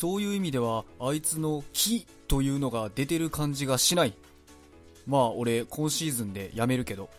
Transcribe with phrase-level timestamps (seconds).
[0.00, 4.14] そういう意味では、あいつの火というのが出てる感じがしない。
[5.06, 7.10] まあ、俺、今シーズンで辞めるけど。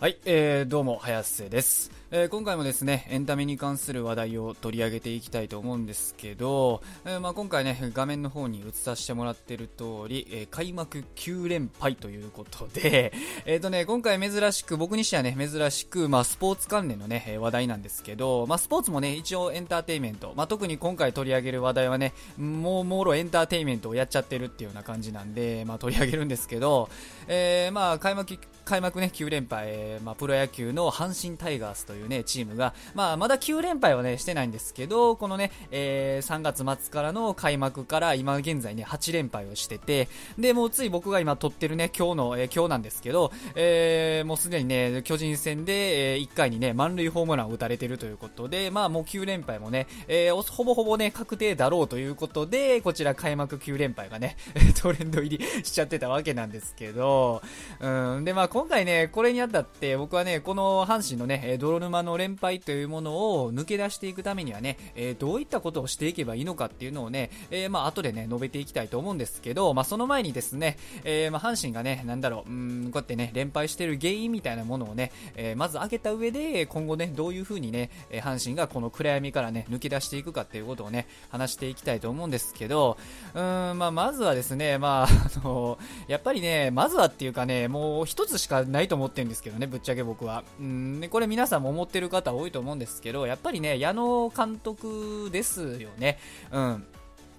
[0.00, 1.92] はい、えー、どうも、早瀬です。
[2.10, 13.12] えー、今回もですね、エンタメに関する話題を取り上げていきたいと思うんですけど、えー、まあ、今回ね、画面の方に映させてもらってる通り、えー、開幕9連敗ということで、
[13.46, 26.88] えっ、とね、今回珍しく、僕にしてはね、珍しく、まあ、スポーツ関連のね、話題なんですけど、まあ、スポーツもね、一応エンターテイメント、まあ、特に今回取り上げる話題はね、もう、もろエンターテイメントをやっちゃってるっていうような感じなんで、まあ、取り上げるんですけど、
[27.28, 40.08] えー、まあ、開幕、開幕ね、9連敗、えー、まあ、プロ野球の阪神タイガースというね、チームが、まあ、まだ9連敗はね、してないんですけど、このね、えー、3月末からの開幕から今現在ね、8連敗をしてて、
[40.38, 54.36] で、もうつい僕が今撮ってるね、今日の、えー、今日なんですけど、えー、もうすでにね、巨人戦で、えー、1回にね、満塁ホームランを打たれてるということで、まあもう9連敗もね、えー、ほぼほぼね、確定だろうということで、こちら開幕9連敗がね、
[54.80, 57.42] トレンド入りしちゃってたわけなんですけど、
[57.80, 82.98] うん、で、まあ今回ね、これにあたって僕はね、この阪神のね、泥沼の連敗というものを抜け出していくためにはね、えー、どういったことをしていけばいいのかっていうのをね、えー、まあ後でね、述べていきたいと思うんですけど、まあその前にですね、えー、まあ阪神がね、なんだろう、うん、こうやってね、連敗してる原因みたいなものをね、えー、まず挙げた上で、今後ね、どういう風にね、阪神がこの暗闇からね、抜け出していくかっていうことをね、話していきたいと思うんですけど、
[83.34, 90.44] うん、まあまずはですね、まあ、あのやっぱりね、まずはっていうかね、もう一つしかないと思ってるんですけどね、ぶっちゃけ僕は。
[90.60, 96.18] うん、で、これ皆さんも思ってる方多いと思うんですけど、やっぱりね、矢野監督ですよね。
[96.52, 96.86] うん。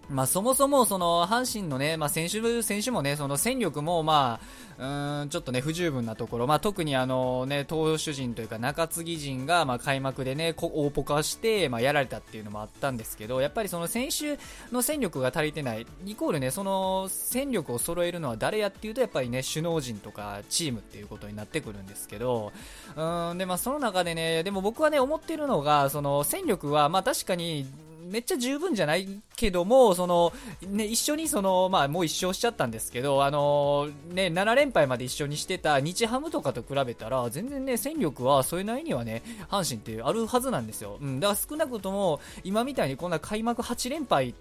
[0.10, 4.40] まあ、そもそもその阪神のね、まあ、選手選手もね、その戦力もま
[4.78, 14.38] あ、うんちょっとね、不十分なところ、まあ、特にあのね、投手陣というか中継ぎ陣がまあ開幕でね、大ポカして、まあ、やられたっていうのもあったんですけど、やっぱりその選手
[14.72, 22.52] の戦力が足りてない、イコールね、その戦力を揃えるのは誰やっていうと、やっぱりね、首脳陣とかチームっていうことになってくるんですけど、
[22.96, 27.66] うんで、まあ、その中でね、でも僕はね、思ってるのが、その戦力は、まあ、確かに、
[28.06, 40.98] めっちゃ十分じゃないけども、その、ね、一緒にその、まあ、もう一勝しちゃったんですけど、あのね、7連敗まで一緒にしてた日ハムとかと比べたら、全然ね、戦力はそれなりにはね、阪神ってあるはずなんですよ。
[41.02, 44.36] うん、だから少なくとも、今みたいにこんな開幕8連敗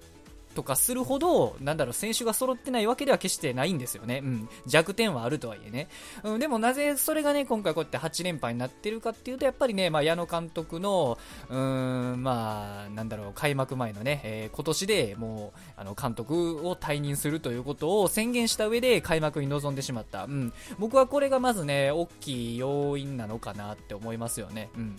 [0.55, 4.21] とかするほど、なんだろう、選手が揃ってないわけでは決してないんですよね。
[4.25, 4.49] うん。
[4.67, 5.89] 弱点はあるとはいえね。
[6.23, 11.19] うん、でもなぜそれがね、今回こうやって8連敗になってるかっていうと、やっぱりね、まあ、矢野監督の、
[11.51, 20.25] うーん、まあ、なんだろう、開幕前のね、えー、今年でもう、あの、監督を退任するということを宣言した上で開幕に臨んでしまった。
[20.25, 20.53] うん。
[20.79, 24.71] 僕はこれがまずね、大きい要因なのかなって思いますよね。
[24.77, 24.99] うん。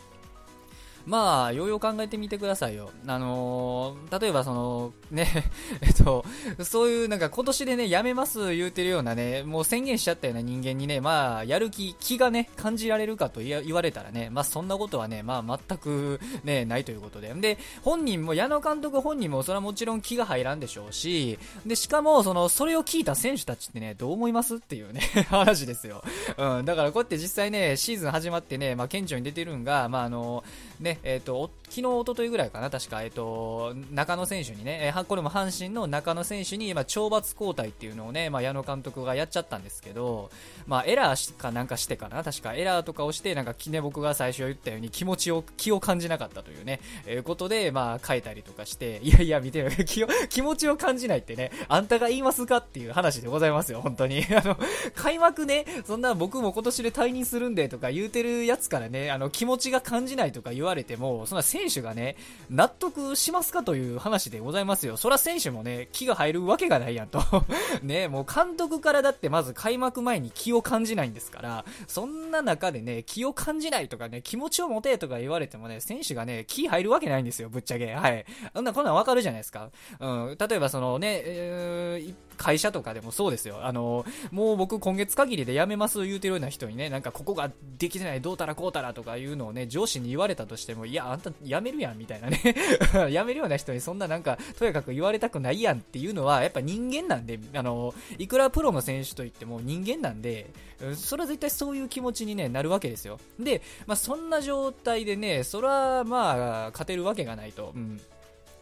[1.05, 2.91] まあ、ようよう考えてみてくださいよ。
[3.07, 5.27] あのー、例えばその、ね、
[5.81, 6.25] えっと、
[6.63, 17.33] そういうなんか今年でね、やめます言うてるようなね、もう宣言しちゃったような人間にね、まあ、やる気、気がね、感じられるかと言われたらね、まあそんなことはね、まあ全くね、ないということで。
[17.35, 26.03] で、本人も、矢野監督本人もそれはもちろん気が入らんでしょうし、で、しかも、その、それを聞いた選手たちってね、どう思いますっていうね、 話ですよ。
[26.37, 30.43] うん、だからこうやって実際ね、シーズン始まってね、まあ顕著に出てるんが、まああの、
[30.79, 40.29] ね、えっ、ー、と、昨日、一昨日ぐらいかな、確か、えっ、ー、と、中野選手にね、え、これも阪神の中野選手に、まあ、懲罰交代っていうのをね、まあ、矢野監督がやっちゃったんですけど、
[40.67, 54.25] まあ、エラーかなんかしてかな、確か、エラーとかをして、なんか、ね、僕が最初言ったように気持ちを、気を感じなかったというね、えー、ことで、まあ、書いたりとかして、いやいや、見てよ、 気を、気持ちを感じないってね、あんたが言いますかっていう話でございますよ、本当に。
[54.35, 54.57] あの、
[54.95, 62.15] 開幕ね、そんな僕も今年で退任するんでとか言うてるやつからね、あの、気持ちが感じないとか言われても、そんな選手がね、
[62.49, 64.97] 納得しますかという話でございますよ。
[64.97, 67.21] そら選手もね、気が入るわけがないやんと
[67.83, 77.93] ね、もう監督からだってまず開幕前に気を感じないんですから、そんな中でね、気を感じないとかね、気持ちを持てとか言われてもね、選手がね、気入るわけないんですよ、ぶっちゃけ。
[77.93, 78.25] はい。
[78.53, 79.69] こんな、こんなんわかるじゃないですか。
[79.99, 80.37] うん。
[80.37, 83.65] 例えばそのね、えー、会社とかでもそうですよ。
[83.65, 92.39] あの、もう僕今月限りで辞めます言うてるような人にね、なんかここができてない、どうたらこうたらとかいうのをね、上司に言われたとしても、いや、あんた辞めるやん、みたいなね。
[93.11, 100.47] 辞めるような人にそんななんか、とやかく言われたくないやんっていうのは、やっぱ人間なんで、あの、いくらプロの選手といっても人間なんで、
[100.95, 103.19] それは絶対そういう気持ちに、ね、なるわけですよ。
[103.39, 107.71] で、まあ、そんな状態でね、それはまあ、勝てるわけがないと。
[107.75, 107.99] うん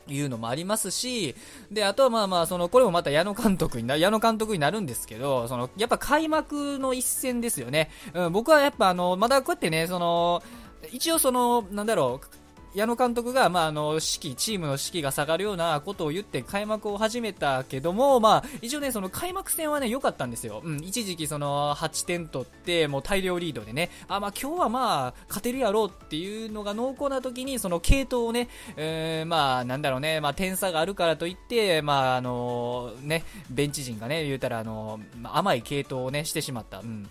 [0.07, 1.35] いうのもありますし、
[1.71, 7.89] で、あとはまあまあ、その、これもまた矢野監督にな、矢野監督になるんですけど、その、やっぱ開幕の一戦ですよね。
[8.13, 10.43] うん、僕はやっぱあの、まだこうやってね、その、
[10.91, 12.43] 一応その、なんだろう、
[12.73, 20.61] 矢野監督が、まあ、あの、士気、チームの士気が下がるようなことを言って開幕を始めたけども、まあ、一応ね、その開幕戦はね、良かったんですよ。
[20.63, 36.79] うん、一時期その、8点取って、もう大量リードでね、あ、まあ今日はまあ、勝てるやろうっていうのが濃厚な時に、その系統をね、えー、まあ、なんだろうね、まあ、点差があるからといって、まあ、あの、ね、ベンチ陣がね、言うたら、あの、甘い系統をね、してしまった。
[36.79, 37.07] うん。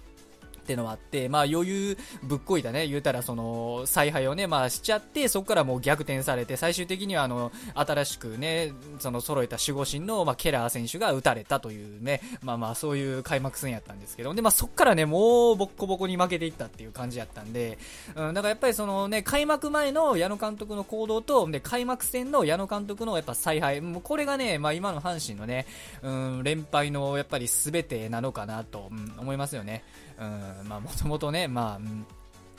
[0.62, 17.79] ってのはあって、まあ余裕ぶっこいたね、言うたらその、采配をね、まあしちゃって、そこからもう逆転されて、最終的にはあの、新しくね、その揃えた守護神の、まあ、ケラー選手が打たれたというね、まあまあそういう開幕戦やったんですけど、で、まあそっからね、もうボッコボコに負けていったっていう感じやったんで、
[18.14, 25.67] うん、だからやっぱりそのね、開幕前の矢野監督の行動と、で、開幕戦の矢野監督のやっぱ采配、もうこれがね、まあ今の阪神のね、
[26.03, 29.85] うん、連敗のやっぱり全てなのかなと、うん、思いますよね。
[30.22, 31.80] うん、まあもともとね、まあ、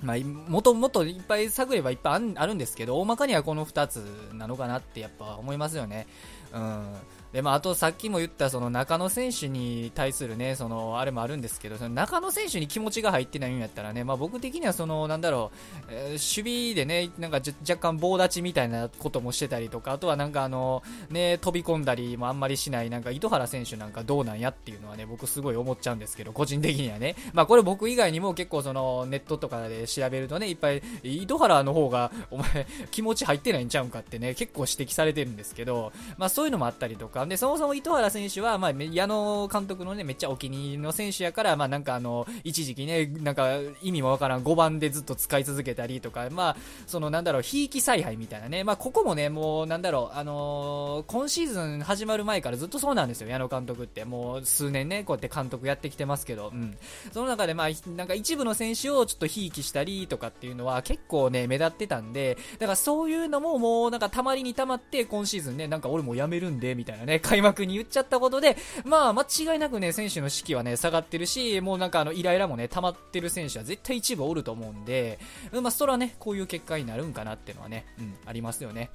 [0.04, 3.98] まあ、もともといっぱい探ればいっぱいあるんですけど、大まかにはこの2つ
[4.34, 6.08] なのかなってやっぱ思いますよね。
[6.54, 6.96] うん。
[7.34, 15.52] で、まあ、あとさっきも言ったその中野選手に対するね、その、あれもあるんですけど、その中野選手に気持ちが入ってないんやったらね、まあ僕的にはその、なんだろ
[15.88, 27.16] う、えー、守備でね、なんか若干棒立ちみたいなこともしてたりとか、あとはなんかあの、ね、飛び込んだりもあんまりしない、なんか糸原選手なんかどうなんやっていうのはね、僕すごい思っちゃうんですけど、個人的にはね。
[27.34, 54.06] まあこれ僕以外にも結構その、ネットとかで調べるとね、いっぱい、糸原の方が、お前、気持ち入ってないんちゃうんかってね、結構指摘されてるんですけど、まあそういうのもあったりとか、で、そもそも糸原選手は、まあ、矢野監督のね、めっちゃお気に入りの選手やから、まあ、なんかあの、一時期ね、なんか意味もわからん5番でずっと使い続けたりとか、まあ、そのなんだろう、ひいき采配みたいなね、まあ、ここもね、もうなんだろう、あのー、今シーズン始まる前からずっとそうなんですよ、矢野監督って。
[54.06, 56.78] もう数年ね、こうやって監督やってきてますけど、うん。
[57.12, 75.20] その中で、まあ、なんか一部の選手をちょっとひいきしたりとかっていうのは結構ね、目立ってたんで、だからそういうのももうなんかたまりにたまって、今シーズンね、なんか俺も辞めるんで、みたいなね、開幕に言っちゃったことで、まあ、間違いなくね、選手の士気はね、下がってるし、もうなんかあの、イライラもね、溜まってる選手は絶対一部おると思うんで、
[75.52, 78.90] まあ、それはね、こういう結果になるんかなっていうのはね、うん、ありますよね。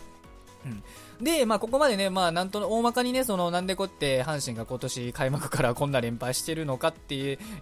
[0.65, 0.83] うん。
[1.21, 7.15] で、まあ、ここまでね、まあ、なんと、大まかにね、その、なんでこって、阪神が今年開幕からこんな連敗してるのかって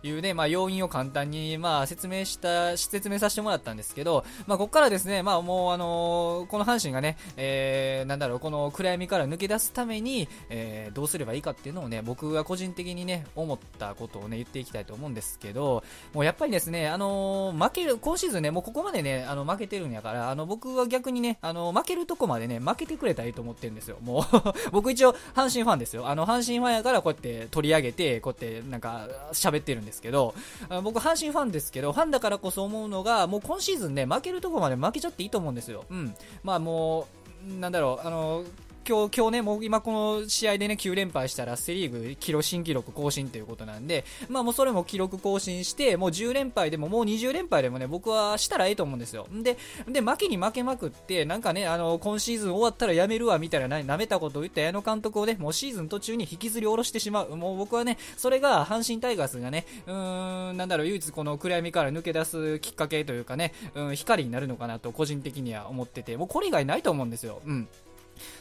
[0.03, 15.83] いうね、まあ、要因を簡単に、まあ、説明した、説明させてもらったんですけど、まあ、ここからですね、まあ、もう、あのー、この阪神がね、えー、なんだろう、この暗闇から抜け出すために、えー、どうすればいいかっていうのをね、僕が個人的にね、思ったことをね、言っていきたいと思うんですけど、
[16.13, 23.99] もうやっぱりですね、あのー、負ける、今シーズンね、もうここまでね、あの、負けてるんやから、あの、僕は逆にね、あの、負けるとこまでね、負けてくれたらいいと思ってるんですよ。
[24.03, 24.25] もう
[24.73, 26.09] 僕一応阪神ファンですよ。
[26.09, 30.35] あの、阪神ファンやからこうやって取り上げて、こうやってなんか喋ってるんですけど、
[30.83, 35.85] 僕阪神ファンですけど、ファンだからこそ思うのが、もう今シーズンね、負けるとこまで負けちゃっていいと思うんですよ。
[35.91, 36.15] うん。
[36.43, 37.09] まあも
[37.49, 38.44] う、なんだろう、あの、
[38.88, 49.27] 今日、今日ね、もう今この試合でね、9連敗したらセリーグ記録、新記録更新ということなんで、まあもうそれも記録更新して、もう10連敗でももう20連敗でもね、僕はしたらええと思うんですよ。
[49.33, 57.37] で、で、負けに負けまくって、なんかね、あの、今シーズン終わったらやめるわ、みたいな、舐めたことを言った矢野監督をね、もうシーズン途中に引きずり下ろしてしまう。
[57.37, 67.40] もう僕はね、それが阪神タイガースがね、うーん、なんだろう、唯一この暗闇から抜け出すきっかけというかね、うん、光になるのかなと個人的には思ってて、もうこれ以外ないと思うんですよ。
[67.45, 67.69] うん。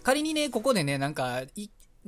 [0.04, 1.42] 仮にね、ここでね、なんか、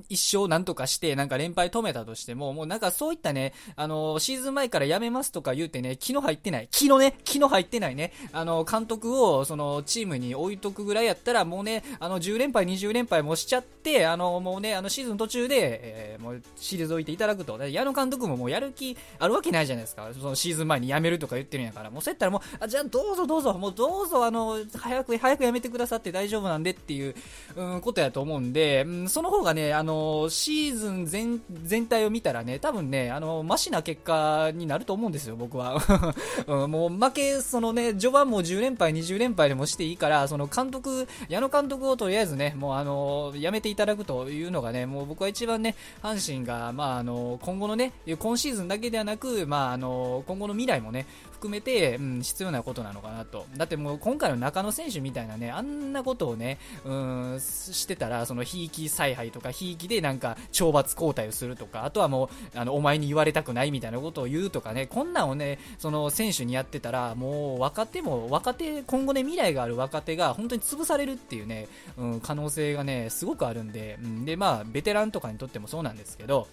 [0.10, 6.68] 一生なんとかして、なんか連敗止めたとしても、もうなんかそういったね、あの、シーズン前からやめますとか言うてね、気の入ってない。
[6.72, 17.58] 気のね、気の入ってないね、あの、監督を、その、チームに置いとくぐらいやったら、もうね、あの、10連敗、20連敗もしちゃって、あの、もうね、あの、シーズン途中で、えー、もう、退いていただくと。
[17.68, 20.10] 矢野監督ももうやる気あるわけないじゃないですか。
[20.13, 21.89] そのシーズン前に辞めるとか言ってるんやから。
[21.89, 27.16] もうそうやったらもう、あ、じゃあどうぞどうぞ、もうどうぞ、あの、早く、早く辞めてくださって大丈夫なんでっていう、
[27.56, 29.87] うん、ことやと思うんで、うん、その方がね、あの、
[30.29, 35.82] シーーズン全全体を見たらね、多分ね、あの、マシな結果になると思うんですよ、僕は。
[36.48, 51.06] うん、もう負け、そのね、序盤も10連敗、20連敗でもしていいから、その監督、矢野監督をとりあえずね、もうあの、やめていただくというのがね、もう僕は一番ね、阪神が、まああの、今後のね、今シーズンだけではなく、まああの、今後の未来もね、
[51.38, 53.46] 含めて、うん、必要なことなのかなと。
[53.56, 62.25] だってもう今回の中野選手みたいなね、あんなことをね、うん、してたら、その、ひいき采配とか、ひいきでなんか、懲罰交代をするとか、あとはも
[62.56, 71.67] う、あの、お前に言われたくないみたいなことを言うとかね、こんなんをね、その、選手にやってたら、もう、若手も、若手、今後ね、未来がある若手が、本当に潰されるっていうね、
[71.98, 76.48] うん、可能性がね、すごくあるんで、うん、で、まあ、ベテランとかにとってもそうなんですけど、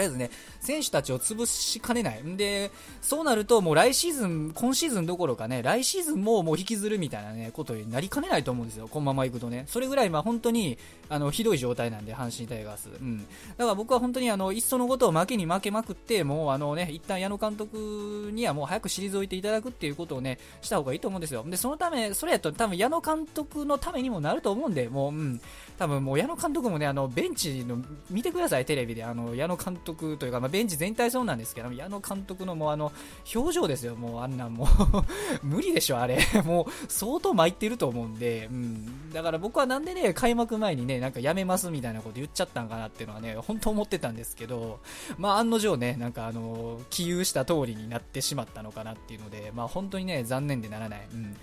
[0.00, 0.30] とりあえずね、
[0.60, 2.22] 選手たちを潰しかねない。
[2.22, 2.70] んで、
[3.02, 8.88] そうなるともう来シーズン、今シーズンどころかね、来シーズンももう引きずるみたいなね、ことになりかねないと思うんですよ。
[8.88, 9.64] このまま行くとね。
[9.68, 10.78] それぐらい、まあ本当に、
[11.08, 12.88] あの、ひどい状態なんで、阪神タイガース。
[12.88, 13.18] うん。
[13.18, 13.24] だ
[13.58, 21.44] から僕は本当にあの、いっそのことを負けに負けまくって、もうあのね、一旦矢野監督にはもう早く退いていただくっていうことをね、した方がいいと思うんですよ。
[21.46, 25.40] で、そのため、それやと多分矢野監督のためにもなると思うんで、もう、うん。
[25.80, 27.78] 多分もう矢野監督もね、あの、ベンチの、
[28.10, 29.02] 見てください、テレビで。
[29.02, 32.92] あの、矢野監督というか、まあ、ベンチ全体そうなんですけど、矢野監督のもうあの、
[33.34, 34.68] 表情ですよ、もうあんなんもう
[35.42, 36.18] 無理でしょ、あれ。
[36.44, 39.10] もう、相当参ってると思うんで、うん。
[39.10, 44.80] だから僕はなんでね、開幕前にね、なんかやめますみたいなこと言っちゃったんかなっていうのはね、本当思ってたんですけど、
[45.16, 51.08] まあ、案の定ね、なんかあの、起憂した通りになってしまったのかなっていうので、まあ、本当にね、残念でならない。
[51.14, 51.34] うん。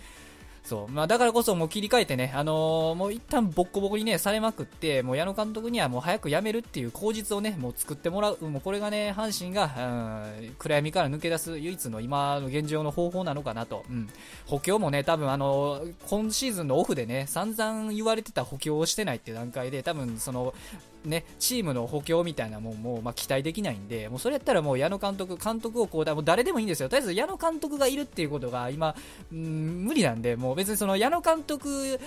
[0.67, 0.91] そう。
[0.91, 8.38] まあ、だからこそもう切り替えてね、あのー、もう一旦ボッコボコにね、されまくって、もう矢野監督にはもう早く辞めるっていう口実をね、もう作ってもらう。
[8.41, 9.71] もうこれがね、阪神が、
[10.41, 13.86] うん、暗闇から抜け出す唯一の今の現状の方法なのかなと。
[13.89, 14.09] うん。
[14.45, 20.53] 補強もね、多分あのー、今シーズンのオフでね、散々言われてた補強をしてないっていう段階で、多分その、
[21.06, 26.89] ね、チームの補強みたいなもんも、まあ、期待できないんで、もうそれやったらもう矢野監督、監督をこうだ、もう誰でもいいんですよ。
[26.89, 28.96] とりあえず矢野監督がいるっていうことが今、
[29.34, 32.00] ん無理なんで、もう別にその矢野監督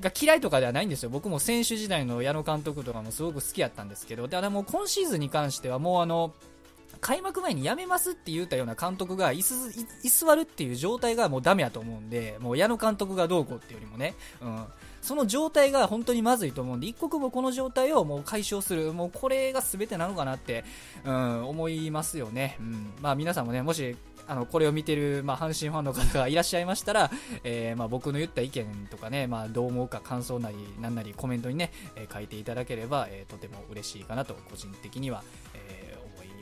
[0.00, 1.10] が嫌いとかではないんですよ。
[1.10, 6.34] 僕も選手時代の矢野監督とかもすごく好きやったんですけど、ただもう今シーズンに関してはもうあの、
[7.04, 14.64] 開幕前に辞めますって言ったような監督が居座るっていう状態がもうダメやと思うんで、もう矢野監督がどうこうっていうよりもね、うん。
[15.02, 20.64] その状態が本当にまずいと思うんで、一刻もこの状態をもう解消する、もうこれが全てなのかなって、
[21.04, 22.56] うん、思いますよね。
[22.58, 22.94] うん。
[23.02, 23.94] まあ皆さんもね、もし、
[24.26, 27.10] あの、これを見てる、まあ、阪神ファンの方がいらっしゃいましたら、
[27.44, 35.22] えー、まあ、僕の言った意見とかね、まあ、どう思うか感想なり、なんなりコメントにね、えー、書いていただければ、えー、とても嬉しいかなと、個人的には、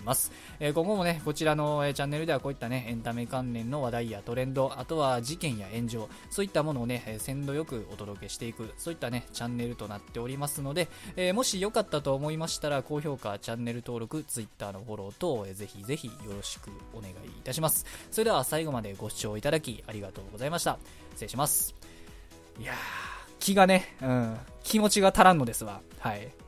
[0.02, 0.32] えます。
[0.61, 17.87] えー、今後もね、こちらの、えー、チャンネルではこういったね、エンタメ関連の話題やトレンド、あとは事件や炎上、そういったものをね、え、鮮度よくお届けしていく、そういったね、チャンネルとなっておりますので、え、もしよかったと思いましたら、高評価、チャンネル登録、Twitter のフォロー等、えー、ぜひぜひよろしくお願いいたします。
[18.11, 20.78] それでは最後までご視聴いただきありがとうございました。
[21.12, 21.75] 失礼します。
[22.59, 22.76] いやー、
[23.38, 25.80] 気がね、うん、気持ちが足らんのですわ。
[25.99, 26.42] はい。